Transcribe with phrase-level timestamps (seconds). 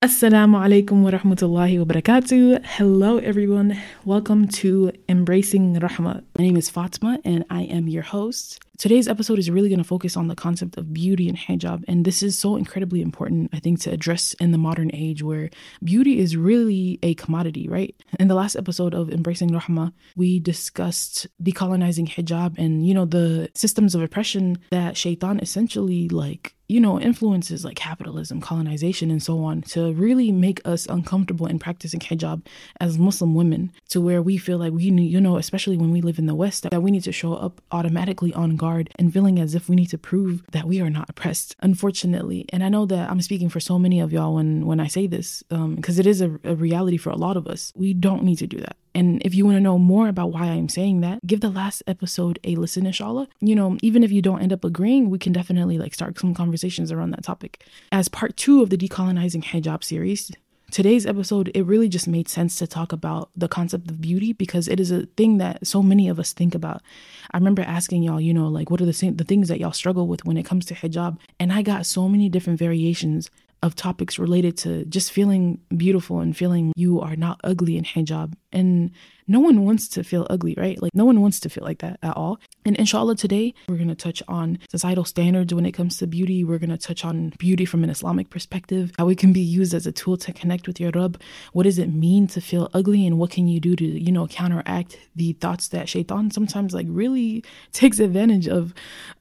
[0.00, 2.64] Assalamu alaikum wa rahmatullahi wa barakatuh.
[2.64, 3.76] Hello, everyone.
[4.04, 6.22] Welcome to Embracing Rahma.
[6.38, 8.60] My name is Fatma and I am your host.
[8.78, 11.82] Today's episode is really going to focus on the concept of beauty and hijab.
[11.88, 15.50] And this is so incredibly important, I think, to address in the modern age where
[15.82, 17.92] beauty is really a commodity, right?
[18.20, 23.50] In the last episode of Embracing Rahma, we discussed decolonizing hijab and, you know, the
[23.52, 29.42] systems of oppression that shaitan essentially like you know, influences like capitalism, colonization, and so
[29.42, 32.44] on to really make us uncomfortable in practicing hijab
[32.78, 36.18] as Muslim women to where we feel like we, you know, especially when we live
[36.18, 39.54] in the West, that we need to show up automatically on guard and feeling as
[39.54, 42.46] if we need to prove that we are not oppressed, unfortunately.
[42.50, 45.06] And I know that I'm speaking for so many of y'all when, when I say
[45.06, 47.72] this, because um, it is a, a reality for a lot of us.
[47.74, 48.76] We don't need to do that.
[48.94, 51.82] And if you want to know more about why I'm saying that, give the last
[51.86, 53.28] episode a listen, inshallah.
[53.40, 56.34] You know, even if you don't end up agreeing, we can definitely like start some
[56.34, 57.64] conversations around that topic.
[57.92, 60.32] As part two of the decolonizing hijab series,
[60.70, 64.68] today's episode, it really just made sense to talk about the concept of beauty because
[64.68, 66.82] it is a thing that so many of us think about.
[67.30, 69.72] I remember asking y'all, you know, like what are the same, the things that y'all
[69.72, 73.30] struggle with when it comes to hijab, and I got so many different variations
[73.62, 78.34] of topics related to just feeling beautiful and feeling you are not ugly in hijab.
[78.52, 78.92] And
[79.26, 80.80] no one wants to feel ugly, right?
[80.80, 82.40] Like, no one wants to feel like that at all.
[82.64, 86.44] And inshallah, today we're going to touch on societal standards when it comes to beauty.
[86.44, 89.74] We're going to touch on beauty from an Islamic perspective, how it can be used
[89.74, 91.20] as a tool to connect with your Rabb.
[91.52, 94.26] What does it mean to feel ugly, and what can you do to, you know,
[94.26, 98.72] counteract the thoughts that shaitan sometimes like really takes advantage of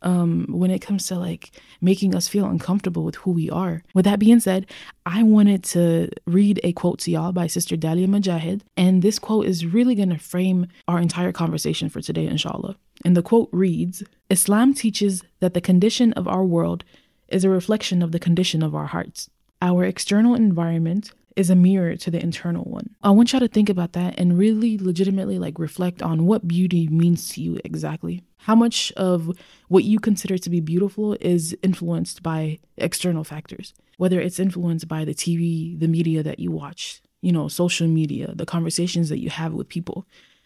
[0.04, 3.84] um, when it comes to like making us feel uncomfortable with who we are.
[3.94, 4.68] With that being said,
[5.06, 9.46] I wanted to read a quote to y'all by Sister Dalia Mogahed, and this quote
[9.46, 12.76] is really going to frame our entire conversation for today, inshallah.
[13.06, 16.84] And the quote reads Islam teaches that the condition of our world
[17.28, 19.30] is a reflection of the condition of our hearts.
[19.62, 22.96] Our external environment is a mirror to the internal one.
[23.04, 26.88] I want y'all to think about that and really legitimately like reflect on what beauty
[26.88, 28.24] means to you exactly.
[28.38, 34.20] How much of what you consider to be beautiful is influenced by external factors, whether
[34.20, 38.46] it's influenced by the TV, the media that you watch, you know, social media, the
[38.46, 40.06] conversations that you have with people,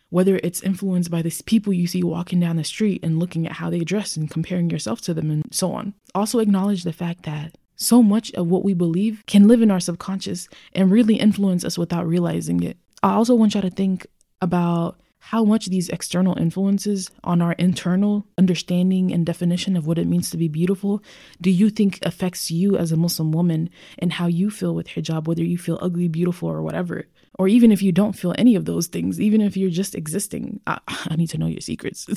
[0.09, 3.53] whether it's influenced by the people you see walking down the street and looking at
[3.53, 5.93] how they dress and comparing yourself to them and so on.
[6.13, 9.79] Also, acknowledge the fact that so much of what we believe can live in our
[9.79, 12.77] subconscious and really influence us without realizing it.
[13.01, 14.05] I also want y'all to think
[14.41, 20.07] about how much these external influences on our internal understanding and definition of what it
[20.07, 21.03] means to be beautiful
[21.39, 25.27] do you think affects you as a Muslim woman and how you feel with hijab,
[25.27, 27.05] whether you feel ugly, beautiful, or whatever?
[27.37, 30.59] Or even if you don't feel any of those things, even if you're just existing,
[30.65, 32.07] I, I need to know your secrets.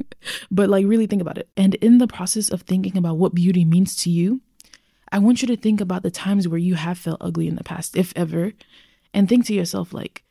[0.50, 1.48] but like, really think about it.
[1.56, 4.40] And in the process of thinking about what beauty means to you,
[5.12, 7.64] I want you to think about the times where you have felt ugly in the
[7.64, 8.52] past, if ever,
[9.14, 10.24] and think to yourself, like,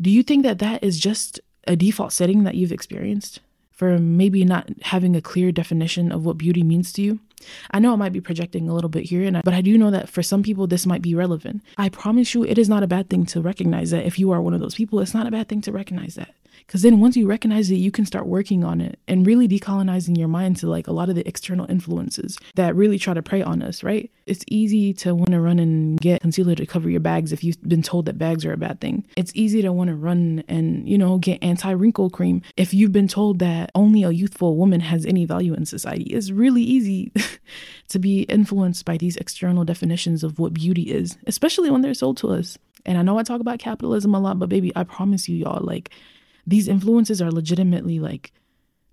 [0.00, 3.40] do you think that that is just a default setting that you've experienced
[3.70, 7.18] for maybe not having a clear definition of what beauty means to you?
[7.70, 10.10] I know I might be projecting a little bit here, but I do know that
[10.10, 11.62] for some people this might be relevant.
[11.78, 14.42] I promise you, it is not a bad thing to recognize that if you are
[14.42, 16.34] one of those people, it's not a bad thing to recognize that.
[16.66, 20.16] Because then once you recognize it, you can start working on it and really decolonizing
[20.16, 23.42] your mind to like a lot of the external influences that really try to prey
[23.42, 24.10] on us, right?
[24.26, 27.60] It's easy to want to run and get concealer to cover your bags if you've
[27.62, 29.04] been told that bags are a bad thing.
[29.16, 32.92] It's easy to want to run and, you know, get anti wrinkle cream if you've
[32.92, 36.04] been told that only a youthful woman has any value in society.
[36.04, 37.12] It's really easy
[37.88, 42.16] to be influenced by these external definitions of what beauty is, especially when they're sold
[42.18, 42.56] to us.
[42.86, 45.64] And I know I talk about capitalism a lot, but baby, I promise you, y'all,
[45.64, 45.90] like,
[46.46, 48.32] these influences are legitimately like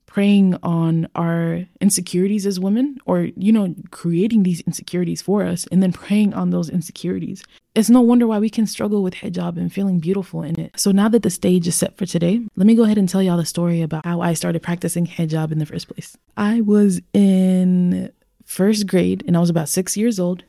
[0.05, 5.83] preying on our insecurities as women or you know creating these insecurities for us and
[5.83, 7.43] then preying on those insecurities.
[7.75, 10.79] It's no wonder why we can struggle with hijab and feeling beautiful in it.
[10.79, 13.21] So now that the stage is set for today let me go ahead and tell
[13.21, 16.17] y'all the story about how i started practicing hijab in the first place.
[16.35, 18.11] I was in
[18.45, 20.43] first grade and i was about six years old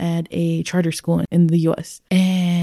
[0.00, 2.00] at a charter school in the US.
[2.10, 2.53] And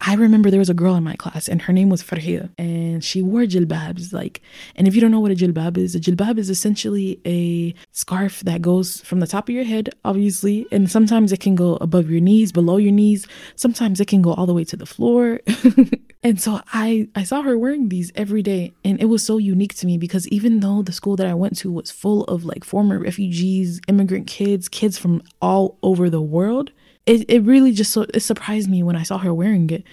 [0.00, 3.02] I remember there was a girl in my class and her name was Farhia and
[3.04, 4.40] she wore jilbabs like
[4.76, 8.40] and if you don't know what a jilbab is, a jilbab is essentially a scarf
[8.40, 12.10] that goes from the top of your head obviously and sometimes it can go above
[12.10, 13.26] your knees, below your knees,
[13.56, 15.40] sometimes it can go all the way to the floor.
[16.22, 19.74] and so I I saw her wearing these every day and it was so unique
[19.76, 22.64] to me because even though the school that I went to was full of like
[22.64, 26.72] former refugees, immigrant kids, kids from all over the world,
[27.06, 29.84] it, it really just so it surprised me when I saw her wearing it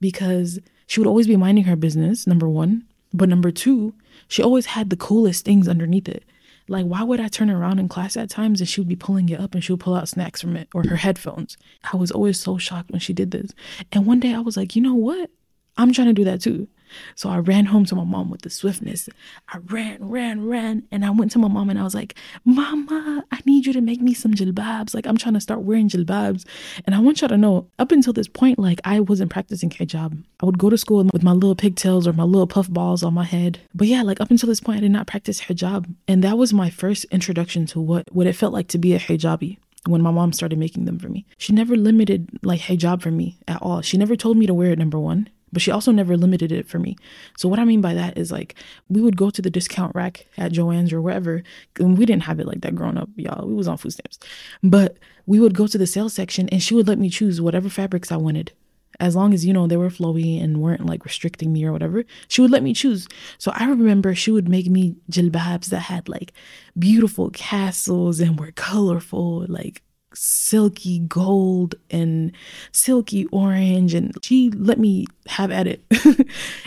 [0.00, 2.84] because she would always be minding her business, number one.
[3.12, 3.94] But number two,
[4.28, 6.24] she always had the coolest things underneath it.
[6.68, 9.28] Like, why would I turn around in class at times and she would be pulling
[9.28, 11.56] it up and she would pull out snacks from it or her headphones?
[11.92, 13.52] I was always so shocked when she did this.
[13.92, 15.30] And one day I was like, you know what?
[15.76, 16.68] I'm trying to do that too.
[17.14, 19.08] So I ran home to my mom with the swiftness.
[19.48, 20.84] I ran, ran, ran.
[20.90, 23.80] And I went to my mom and I was like, Mama, I need you to
[23.80, 24.94] make me some jilbabs.
[24.94, 26.44] Like, I'm trying to start wearing jilbabs.
[26.84, 30.22] And I want y'all to know, up until this point, like, I wasn't practicing hijab.
[30.40, 33.14] I would go to school with my little pigtails or my little puff balls on
[33.14, 33.60] my head.
[33.74, 35.92] But yeah, like, up until this point, I did not practice hijab.
[36.08, 38.98] And that was my first introduction to what, what it felt like to be a
[38.98, 41.24] hijabi when my mom started making them for me.
[41.38, 43.82] She never limited like hijab for me at all.
[43.82, 46.68] She never told me to wear it number 1 but she also never limited it
[46.68, 46.98] for me.
[47.38, 48.56] So what I mean by that is like
[48.90, 51.42] we would go to the discount rack at Joann's or wherever,
[51.80, 53.48] and we didn't have it like that growing up, y'all.
[53.48, 54.18] We was on food stamps,
[54.62, 57.70] but we would go to the sales section and she would let me choose whatever
[57.70, 58.52] fabrics I wanted.
[59.00, 62.04] As long as you know they were flowy and weren't like restricting me or whatever,
[62.28, 63.08] she would let me choose.
[63.38, 66.34] So I remember she would make me jilbabs that had like
[66.78, 69.80] beautiful castles and were colorful, like
[70.16, 72.32] silky gold and
[72.72, 75.82] silky orange and she let me have at it.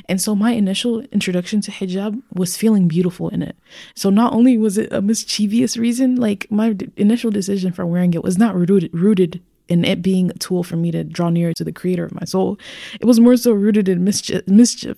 [0.09, 3.55] And so my initial introduction to hijab was feeling beautiful in it.
[3.95, 8.13] So not only was it a mischievous reason like my d- initial decision for wearing
[8.13, 11.53] it was not rooted rooted in it being a tool for me to draw nearer
[11.53, 12.57] to the creator of my soul.
[12.99, 14.97] It was more so rooted in mischief mischief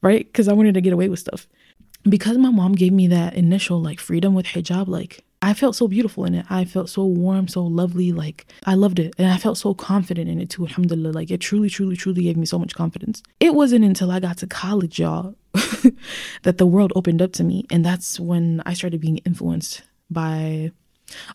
[0.00, 0.26] right?
[0.26, 1.48] Because i wanted to get away with stuff.
[2.08, 5.88] Because my mom gave me that initial like freedom with hijab like I felt so
[5.88, 6.46] beautiful in it.
[6.48, 8.12] I felt so warm, so lovely.
[8.12, 9.12] Like, I loved it.
[9.18, 11.10] And I felt so confident in it too, alhamdulillah.
[11.12, 13.24] Like, it truly, truly, truly gave me so much confidence.
[13.40, 15.34] It wasn't until I got to college, y'all,
[16.44, 17.66] that the world opened up to me.
[17.70, 20.70] And that's when I started being influenced by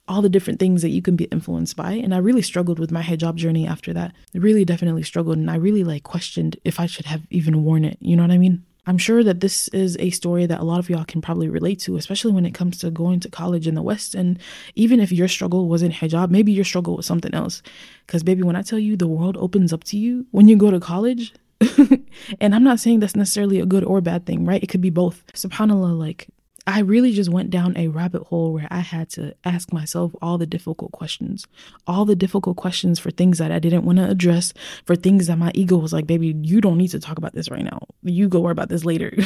[0.08, 1.92] all the different things that you can be influenced by.
[1.92, 4.14] And I really struggled with my hijab journey after that.
[4.34, 5.38] I really definitely struggled.
[5.38, 7.98] And I really like questioned if I should have even worn it.
[8.00, 8.64] You know what I mean?
[8.88, 11.80] I'm sure that this is a story that a lot of y'all can probably relate
[11.82, 14.16] to, especially when it comes to going to college in the West.
[14.16, 14.40] And
[14.76, 17.62] even if your struggle wasn't hijab, maybe your struggle was something else.
[18.06, 20.72] Because, baby, when I tell you the world opens up to you when you go
[20.72, 21.34] to college,
[22.40, 24.64] and I'm not saying that's necessarily a good or bad thing, right?
[24.64, 25.24] It could be both.
[25.34, 26.28] SubhanAllah, like
[26.68, 30.38] I really just went down a rabbit hole where I had to ask myself all
[30.38, 31.48] the difficult questions,
[31.88, 34.54] all the difficult questions for things that I didn't want to address,
[34.84, 37.50] for things that my ego was like, baby, you don't need to talk about this
[37.50, 37.80] right now.
[38.04, 39.18] You go worry about this later.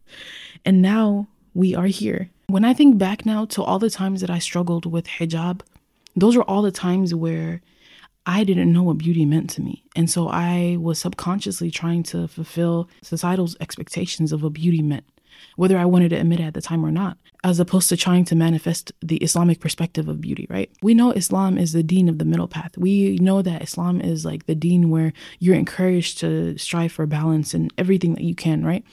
[0.66, 2.28] and now we are here.
[2.48, 5.62] When I think back now to all the times that I struggled with hijab,
[6.14, 7.62] those were all the times where
[8.26, 9.82] I didn't know what beauty meant to me.
[9.96, 15.04] And so I was subconsciously trying to fulfill societal expectations of what beauty meant
[15.56, 18.24] whether I wanted to admit it at the time or not, as opposed to trying
[18.26, 20.70] to manifest the Islamic perspective of beauty, right?
[20.82, 22.76] We know Islam is the deen of the middle path.
[22.78, 27.54] We know that Islam is like the deen where you're encouraged to strive for balance
[27.54, 28.84] and everything that you can, right?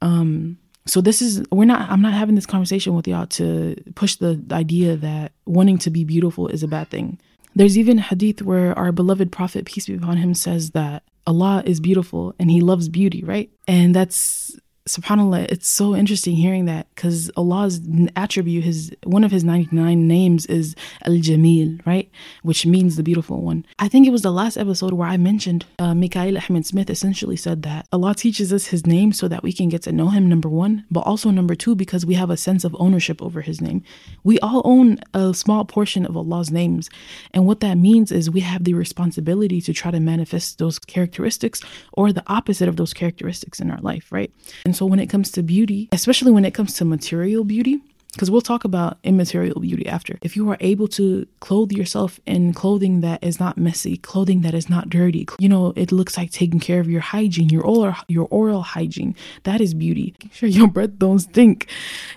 [0.00, 4.16] Um, so this is we're not I'm not having this conversation with y'all to push
[4.16, 7.20] the idea that wanting to be beautiful is a bad thing.
[7.54, 11.80] There's even hadith where our beloved prophet peace be upon him says that Allah is
[11.80, 13.50] beautiful and he loves beauty, right?
[13.68, 17.80] And that's subhanallah it's so interesting hearing that because allah's
[18.16, 20.74] attribute his one of his 99 names is
[21.06, 22.10] al-jamil right?
[22.42, 23.64] Which means the beautiful one.
[23.78, 27.36] I think it was the last episode where i mentioned uh, Mikael ahmed smith essentially
[27.36, 30.28] said that allah teaches us his name so that we can get to know him
[30.28, 33.60] number one but also number two because we have a sense of ownership over his
[33.60, 33.84] name.
[34.24, 36.90] We all own a small portion of allah's names
[37.32, 41.60] and what that means is we have the responsibility to try to manifest those characteristics
[41.92, 44.32] or the opposite of those characteristics in our life right?
[44.71, 47.82] and and so when it comes to beauty, especially when it comes to material beauty,
[48.14, 50.18] because we'll talk about immaterial beauty after.
[50.22, 54.54] If you are able to clothe yourself in clothing that is not messy, clothing that
[54.54, 57.94] is not dirty, you know, it looks like taking care of your hygiene, your oral,
[58.08, 59.14] your oral hygiene.
[59.42, 60.14] That is beauty.
[60.22, 61.68] Make sure your breath don't stink.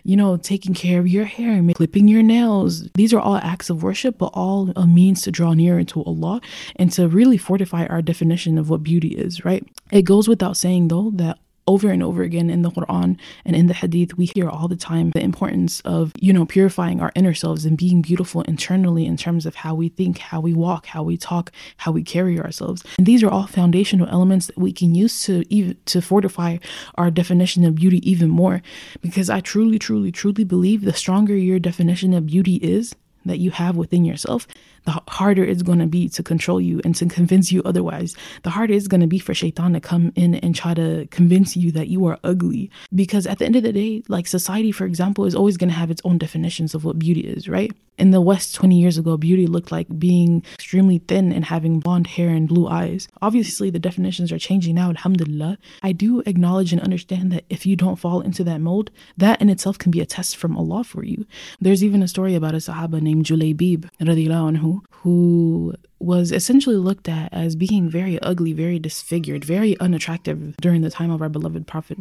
[0.06, 2.90] You know, taking care of your hair, clipping your nails.
[2.94, 6.40] These are all acts of worship, but all a means to draw nearer to Allah
[6.78, 9.44] and to really fortify our definition of what beauty is.
[9.44, 9.68] Right?
[9.92, 13.68] It goes without saying though that over and over again in the Quran and in
[13.68, 17.34] the Hadith, we hear all the time the importance of, you know, purifying our inner
[17.34, 21.04] selves and being beautiful internally in terms of how we think, how we walk, how
[21.04, 22.84] we talk, how we carry ourselves.
[22.98, 26.58] And these are all foundational elements that we can use to even to fortify
[26.96, 28.62] our definition of beauty even more.
[29.02, 32.96] Because I truly, truly, truly believe the stronger your definition of beauty is,
[33.26, 34.48] that you have within yourself,
[34.86, 38.16] the harder it's going to be to control you and to convince you otherwise.
[38.44, 41.56] The harder it's going to be for shaitan to come in and try to convince
[41.58, 42.72] you that you are ugly.
[42.94, 45.76] Because at the end of the day, like society, for example, is always going to
[45.76, 47.72] have its own definitions of what beauty is, right?
[47.98, 52.08] In the West 20 years ago, beauty looked like being extremely thin and having blonde
[52.08, 53.08] hair and blue eyes.
[53.22, 55.58] Obviously, the definitions are changing now, alhamdulillah.
[55.82, 59.50] I do acknowledge and understand that if you don't fall into that mold, that in
[59.50, 61.26] itself can be a test from Allah for you.
[61.62, 67.34] There's even a story about a Sahaba named Julaybib, anhu, who was essentially looked at
[67.34, 71.98] as being very ugly, very disfigured, very unattractive during the time of our beloved Prophet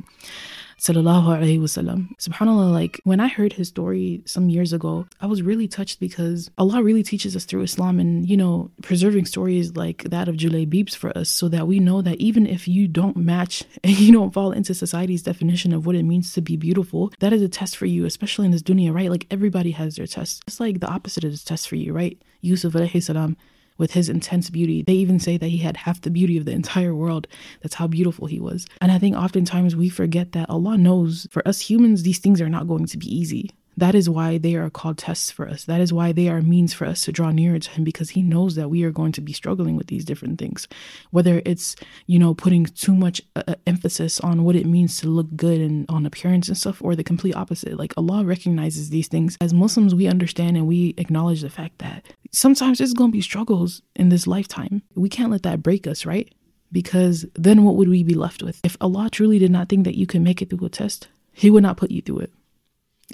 [0.85, 2.09] sallallahu alaihi wasallam.
[2.19, 6.51] Subhanallah, like when I heard his story some years ago, I was really touched because
[6.59, 10.95] Allah really teaches us through Islam and you know preserving stories like that of Julaybib's
[10.95, 14.35] for us, so that we know that even if you don't match and you don't
[14.35, 17.79] fall into society's definition of what it means to be beautiful, that is a test
[17.79, 19.11] for you, especially in this dunya, right?
[19.11, 20.43] Like everybody has their test.
[20.47, 22.21] It's like the opposite of this test for you, right?
[22.43, 23.39] Yusuf alayhi salam
[23.79, 24.83] with his intense beauty.
[24.83, 27.27] They even say that he had half the beauty of the entire world.
[27.63, 28.67] That's how beautiful he was.
[28.81, 32.49] And I think oftentimes we forget that Allah knows for us humans, these things are
[32.49, 33.51] not going to be easy.
[33.77, 35.65] That is why they are called tests for us.
[35.65, 38.23] That is why they are means for us to draw nearer to Him because He
[38.23, 40.69] knows that we are going to be struggling with these different things.
[41.11, 41.77] Whether it's,
[42.07, 45.61] you know, putting too much uh, uh, emphasis on what it means to look good
[45.61, 47.79] and on appearance and stuff, or the complete opposite.
[47.79, 49.37] Like Allah recognizes these things.
[49.41, 53.21] As Muslims, we understand and we acknowledge the fact that sometimes there's going to be
[53.21, 54.83] struggles in this lifetime.
[54.95, 56.33] We can't let that break us, right?
[56.73, 58.61] Because then what would we be left with?
[58.65, 61.51] If Allah truly did not think that you can make it through a test, He
[61.51, 62.33] would not put you through it.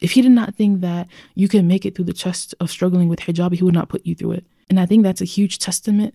[0.00, 3.08] If he did not think that you can make it through the test of struggling
[3.08, 4.44] with hijab, he would not put you through it.
[4.68, 6.14] And I think that's a huge testament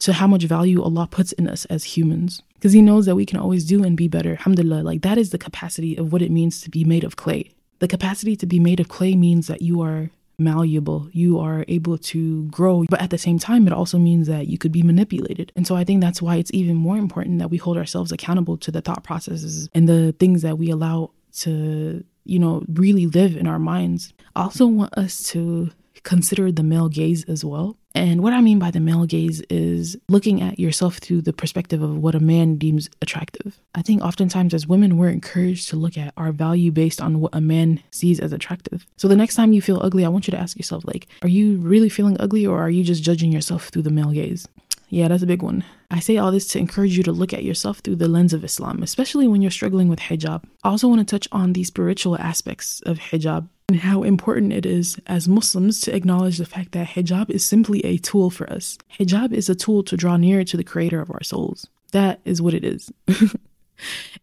[0.00, 2.42] to how much value Allah puts in us as humans.
[2.54, 4.32] Because he knows that we can always do and be better.
[4.32, 4.82] Alhamdulillah.
[4.82, 7.52] Like that is the capacity of what it means to be made of clay.
[7.78, 11.98] The capacity to be made of clay means that you are malleable, you are able
[11.98, 15.52] to grow, but at the same time, it also means that you could be manipulated.
[15.54, 18.56] And so I think that's why it's even more important that we hold ourselves accountable
[18.58, 23.36] to the thought processes and the things that we allow to you know, really live
[23.36, 24.12] in our minds.
[24.36, 25.70] I also want us to
[26.02, 27.76] consider the male gaze as well.
[27.94, 31.82] And what I mean by the male gaze is looking at yourself through the perspective
[31.82, 33.60] of what a man deems attractive.
[33.74, 37.34] I think oftentimes as women, we're encouraged to look at our value based on what
[37.34, 38.86] a man sees as attractive.
[38.96, 41.28] So the next time you feel ugly, I want you to ask yourself, like, are
[41.28, 44.48] you really feeling ugly or are you just judging yourself through the male gaze?
[44.92, 45.64] Yeah, that's a big one.
[45.90, 48.44] I say all this to encourage you to look at yourself through the lens of
[48.44, 50.44] Islam, especially when you're struggling with hijab.
[50.62, 54.66] I also want to touch on the spiritual aspects of hijab and how important it
[54.66, 58.76] is as Muslims to acknowledge the fact that hijab is simply a tool for us.
[59.00, 61.66] Hijab is a tool to draw nearer to the creator of our souls.
[61.92, 62.92] That is what it is.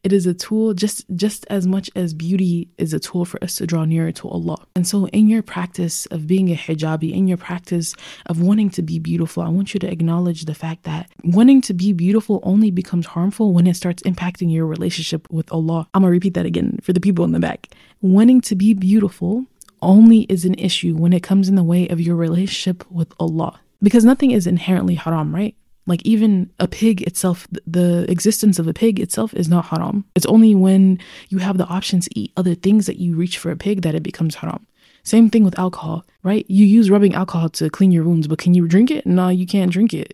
[0.01, 3.55] It is a tool just just as much as beauty is a tool for us
[3.55, 4.65] to draw nearer to Allah.
[4.73, 7.95] And so in your practice of being a hijabi, in your practice
[8.27, 11.73] of wanting to be beautiful, I want you to acknowledge the fact that wanting to
[11.73, 15.87] be beautiful only becomes harmful when it starts impacting your relationship with Allah.
[15.93, 17.67] I'm going to repeat that again for the people in the back.
[18.01, 19.45] Wanting to be beautiful
[19.81, 23.59] only is an issue when it comes in the way of your relationship with Allah.
[23.81, 25.55] Because nothing is inherently haram, right?
[25.89, 30.05] Like even a pig itself, the existence of a pig itself is not haram.
[30.15, 33.49] It's only when you have the option to eat other things that you reach for
[33.51, 34.65] a pig that it becomes haram.
[35.03, 36.45] Same thing with alcohol, right?
[36.47, 39.07] You use rubbing alcohol to clean your wounds, but can you drink it?
[39.07, 40.13] No, you can't drink it.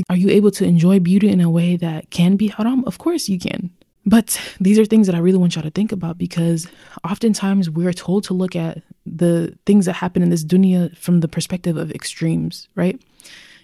[0.08, 2.82] are you able to enjoy beauty in a way that can be haram?
[2.86, 3.70] Of course you can.
[4.06, 6.66] But these are things that I really want y'all to think about because
[7.04, 11.28] oftentimes we're told to look at the things that happen in this dunya from the
[11.28, 13.00] perspective of extremes, right?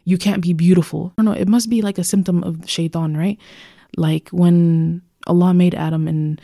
[0.08, 1.12] You can't be beautiful.
[1.12, 3.38] I don't know, it must be like a symptom of shaitan, right?
[3.98, 6.40] Like when Allah made Adam and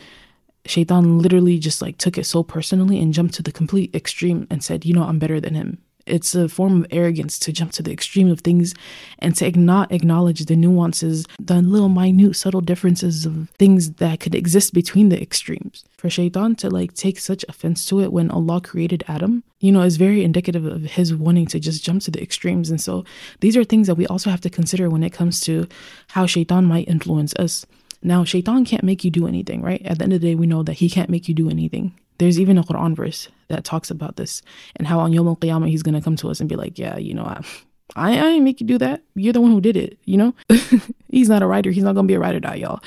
[0.65, 4.63] shaitan literally just like took it so personally and jumped to the complete extreme and
[4.63, 7.83] said, you know, I'm better than him it's a form of arrogance to jump to
[7.83, 8.73] the extreme of things
[9.19, 14.35] and to not acknowledge the nuances, the little minute, subtle differences of things that could
[14.35, 15.83] exist between the extremes.
[15.97, 19.81] For Shaitan to like take such offense to it when Allah created Adam, you know,
[19.81, 22.69] is very indicative of his wanting to just jump to the extremes.
[22.69, 23.03] And so
[23.39, 25.67] these are things that we also have to consider when it comes to
[26.09, 27.65] how Shaitan might influence us.
[28.03, 29.81] Now, Shaitan can't make you do anything, right?
[29.83, 31.97] At the end of the day, we know that he can't make you do anything.
[32.17, 34.41] There's even a Quran verse that talks about this
[34.75, 36.79] and how on Yom Al Qiyamah he's going to come to us and be like,
[36.79, 37.41] yeah, you know, I,
[37.95, 39.01] I, I ain't make you do that.
[39.15, 40.33] You're the one who did it, you know?
[41.09, 41.71] he's not a writer.
[41.71, 42.81] He's not going to be a writer die, y'all.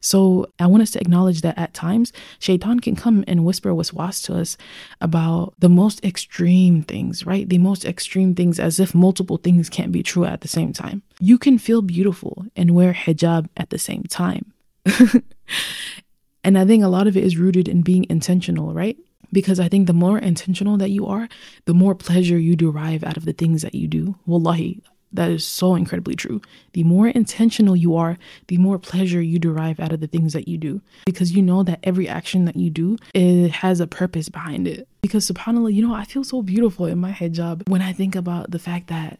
[0.00, 4.24] So I want us to acknowledge that at times, shaitan can come and whisper waswas
[4.24, 4.56] to us
[5.00, 7.46] about the most extreme things, right?
[7.46, 11.02] The most extreme things as if multiple things can't be true at the same time.
[11.20, 14.54] You can feel beautiful and wear hijab at the same time.
[16.42, 18.96] And I think a lot of it is rooted in being intentional, right?
[19.32, 21.28] because I think the more intentional that you are,
[21.66, 24.16] the more pleasure you derive out of the things that you do.
[24.26, 24.82] Wallahi,
[25.12, 26.40] that is so incredibly true.
[26.72, 28.16] The more intentional you are,
[28.46, 31.62] the more pleasure you derive out of the things that you do because you know
[31.64, 34.86] that every action that you do it has a purpose behind it.
[35.02, 38.50] Because subhanallah, you know, I feel so beautiful in my hijab when I think about
[38.50, 39.18] the fact that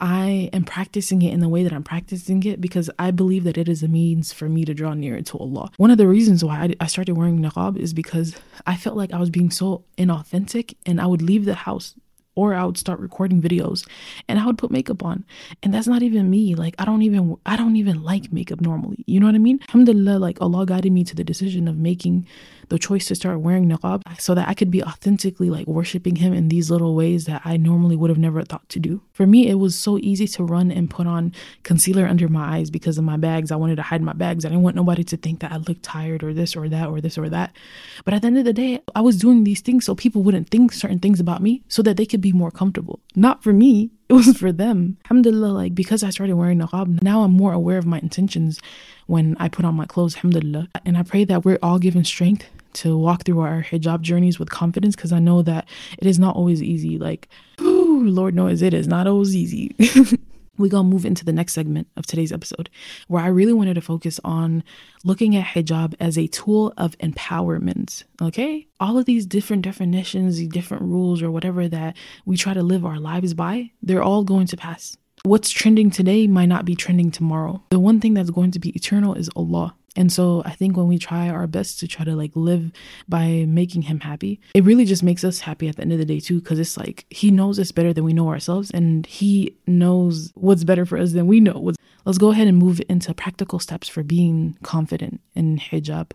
[0.00, 3.58] I am practicing it in the way that I'm practicing it because I believe that
[3.58, 5.70] it is a means for me to draw nearer to Allah.
[5.76, 8.34] One of the reasons why I, started wearing niqab is because
[8.66, 11.94] I felt like I was being so inauthentic and I would leave the house
[12.38, 13.84] or I would start recording videos
[14.28, 15.24] and I would put makeup on.
[15.62, 16.54] And that's not even me.
[16.54, 19.04] Like I don't even I don't even like makeup normally.
[19.06, 19.58] You know what I mean?
[19.68, 22.26] Alhamdulillah, like Allah guided me to the decision of making
[22.68, 26.32] the choice to start wearing niqab so that I could be authentically like worshiping him
[26.32, 29.02] in these little ways that I normally would have never thought to do.
[29.12, 32.70] For me, it was so easy to run and put on concealer under my eyes
[32.70, 33.50] because of my bags.
[33.50, 34.44] I wanted to hide my bags.
[34.44, 37.00] I didn't want nobody to think that I looked tired or this or that or
[37.00, 37.56] this or that.
[38.04, 40.50] But at the end of the day, I was doing these things so people wouldn't
[40.50, 43.00] think certain things about me so that they could be more comfortable.
[43.14, 44.96] Not for me, it was for them.
[45.04, 48.60] Alhamdulillah, like because I started wearing niqab, now I'm more aware of my intentions
[49.06, 50.68] when I put on my clothes, alhamdulillah.
[50.84, 54.50] And I pray that we're all given strength to walk through our hijab journeys with
[54.50, 55.68] confidence because I know that
[55.98, 56.98] it is not always easy.
[56.98, 59.74] Like, whew, Lord knows it is not always easy.
[60.58, 62.68] we're going to move into the next segment of today's episode
[63.06, 64.62] where I really wanted to focus on
[65.04, 68.04] looking at hijab as a tool of empowerment.
[68.20, 68.66] Okay.
[68.80, 71.96] All of these different definitions, different rules, or whatever that
[72.26, 74.96] we try to live our lives by, they're all going to pass.
[75.24, 77.62] What's trending today might not be trending tomorrow.
[77.70, 79.74] The one thing that's going to be eternal is Allah.
[79.96, 82.70] And so I think when we try our best to try to like live
[83.08, 86.04] by making him happy, it really just makes us happy at the end of the
[86.04, 89.56] day too, because it's like he knows us better than we know ourselves, and he
[89.66, 91.58] knows what's better for us than we know.
[91.58, 91.78] What's...
[92.04, 96.12] Let's go ahead and move into practical steps for being confident in hijab.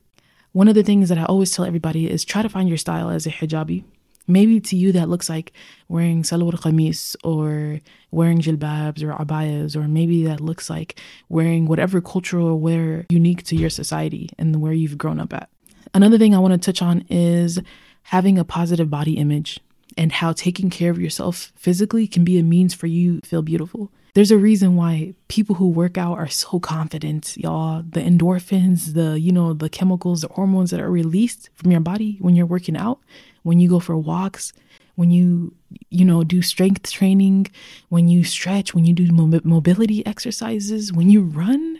[0.51, 3.10] One of the things that I always tell everybody is try to find your style
[3.10, 3.84] as a hijabi.
[4.27, 5.51] Maybe to you that looks like
[5.89, 11.00] wearing salwar qamis or wearing jilbabs or abayas, or maybe that looks like
[11.30, 15.50] wearing whatever cultural wear unique to your society and where you've grown up at.
[15.94, 17.60] Another thing I want to touch on is
[18.03, 19.60] having a positive body image
[19.98, 23.92] and how taking care of yourself physically can be a means for you feel beautiful.
[24.15, 27.82] There's a reason why people who work out are so confident, y'all.
[27.82, 32.18] The endorphins, the, you know, the chemicals, the hormones that are released from your body
[32.22, 33.00] when you're working out,
[33.44, 34.54] when you go for walks,
[34.96, 35.54] when you,
[35.90, 37.48] you know, do strength training,
[37.90, 39.12] when you stretch, when you do
[39.44, 41.80] mobility exercises, when you run,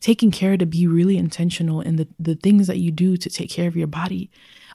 [0.00, 3.50] taking care to be really intentional in the, the things that you do to take
[3.50, 4.30] care of your body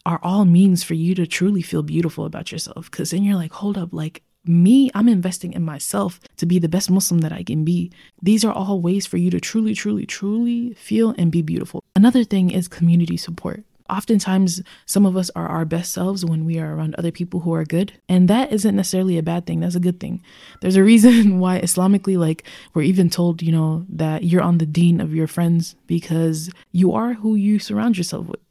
[0.06, 2.90] are all means for you to truly feel beautiful about yourself.
[2.90, 6.70] Cause then you're like, hold up, like me, I'm investing in myself to be the
[6.70, 7.92] best Muslim that I can be.
[8.22, 11.84] These are all ways for you to truly, truly, truly feel and be beautiful.
[11.96, 13.64] Another thing is community support.
[13.90, 17.54] Oftentimes, some of us are our best selves when we are around other people who
[17.54, 17.94] are good.
[18.08, 19.60] And that isn't necessarily a bad thing.
[19.60, 20.22] That's a good thing.
[20.62, 24.66] There's a reason why Islamically, like, we're even told, you know, that you're on the
[24.66, 28.42] deen of your friends because you are who you surround yourself with.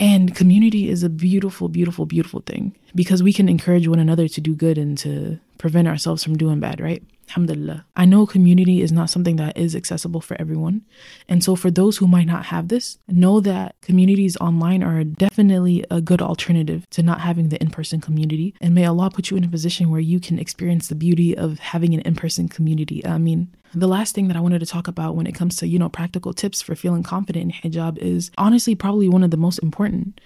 [0.00, 4.40] And community is a beautiful, beautiful, beautiful thing because we can encourage one another to
[4.40, 7.02] do good and to prevent ourselves from doing bad, right?
[7.28, 7.84] Alhamdulillah.
[7.96, 10.82] I know community is not something that is accessible for everyone.
[11.28, 15.84] And so, for those who might not have this, know that communities online are definitely
[15.90, 18.54] a good alternative to not having the in person community.
[18.60, 21.58] And may Allah put you in a position where you can experience the beauty of
[21.58, 23.04] having an in person community.
[23.04, 25.66] I mean, the last thing that I wanted to talk about when it comes to,
[25.66, 29.36] you know, practical tips for feeling confident in hijab is honestly probably one of the
[29.36, 30.20] most important.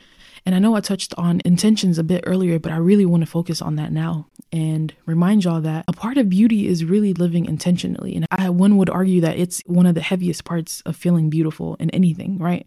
[0.45, 3.31] And I know I touched on intentions a bit earlier, but I really want to
[3.31, 7.45] focus on that now and remind y'all that a part of beauty is really living
[7.47, 8.17] intentionally.
[8.17, 11.77] And I, one would argue that it's one of the heaviest parts of feeling beautiful
[11.77, 12.67] in anything, right?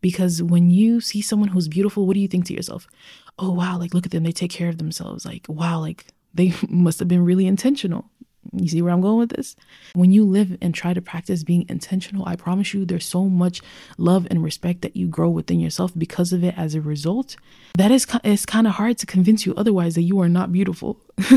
[0.00, 2.86] Because when you see someone who's beautiful, what do you think to yourself?
[3.38, 4.22] Oh, wow, like look at them.
[4.22, 5.24] They take care of themselves.
[5.24, 8.10] Like, wow, like they must have been really intentional.
[8.52, 9.56] You see where I'm going with this?
[9.94, 13.60] When you live and try to practice being intentional, I promise you there's so much
[13.98, 17.36] love and respect that you grow within yourself because of it as a result.
[17.76, 21.00] That is it's kind of hard to convince you otherwise that you are not beautiful.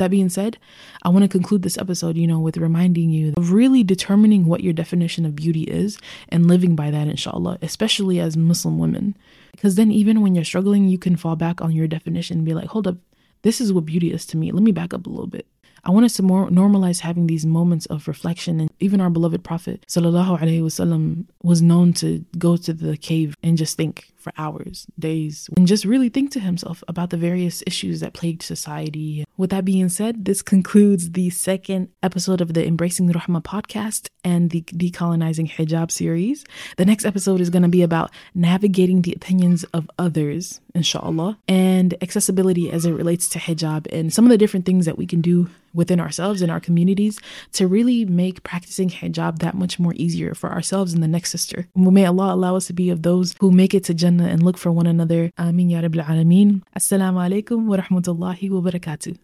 [0.00, 0.56] That being said,
[1.02, 4.62] I want to conclude this episode, you know, with reminding you of really determining what
[4.62, 5.98] your definition of beauty is
[6.30, 9.16] and living by that, inshallah, especially as Muslim women.
[9.52, 12.54] Because then, even when you're struggling, you can fall back on your definition and be
[12.54, 12.96] like, hold up,
[13.42, 14.52] this is what beauty is to me.
[14.52, 15.46] Let me back up a little bit.
[15.84, 19.44] I want us to more normalize having these moments of reflection and Even our beloved
[19.44, 25.48] Prophet wasallam was known to go to the cave and just think for hours, days,
[25.56, 29.24] and just really think to himself about the various issues that plagued society.
[29.36, 34.08] With that being said, this concludes the second episode of the Embracing the Rahmah podcast
[34.22, 36.44] and the Decolonizing Hijab series.
[36.76, 41.94] The next episode is going to be about navigating the opinions of others, inshallah, and
[42.02, 45.20] accessibility as it relates to hijab and some of the different things that we can
[45.20, 47.18] do within ourselves and our communities
[47.52, 51.66] to really make practicing hijab that much more easier for ourselves and the next sister.
[51.74, 54.56] May Allah allow us to be of those who make it to Jannah and look
[54.56, 55.32] for one another.
[55.36, 56.62] Ameen Ya Rabbil Alameen.
[56.78, 59.18] Assalamu alaikum wa rahmatullahi wa barakatuh.